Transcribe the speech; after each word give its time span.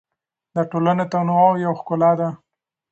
د 0.55 0.57
ټولنې 0.71 1.05
تنوع 1.11 1.49
یو 1.65 1.73
ښکلا 1.79 2.11
ده. 2.19 2.29